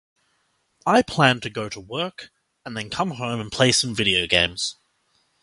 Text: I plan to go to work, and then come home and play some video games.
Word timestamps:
I 0.83 1.03
plan 1.03 1.41
to 1.41 1.49
go 1.51 1.69
to 1.69 1.79
work, 1.79 2.31
and 2.65 2.75
then 2.75 2.89
come 2.89 3.11
home 3.11 3.39
and 3.39 3.51
play 3.51 3.71
some 3.71 3.93
video 3.93 4.25
games. 4.25 4.77